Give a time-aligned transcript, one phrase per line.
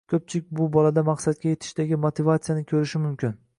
[0.11, 3.41] Ko‘pchilik bu bolada maqsadga yetishdagi motivatsiyani ko‘rishi mumkin.